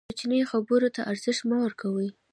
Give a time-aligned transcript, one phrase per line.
[0.09, 2.09] کوچنۍ خبرو ته ارزښت مه ورکوئ!